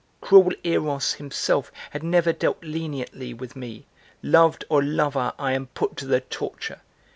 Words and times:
Cruel 0.19 0.53
Eros 0.63 1.13
himself 1.13 1.71
had 1.91 2.01
never 2.01 2.33
dealt 2.33 2.63
leniently 2.63 3.35
with 3.35 3.55
me, 3.55 3.85
loved 4.23 4.65
or 4.67 4.81
lover 4.83 5.31
I 5.37 5.51
am 5.51 5.67
put 5.67 5.95
to 5.97 6.07
the 6.07 6.21
torture! 6.21 6.81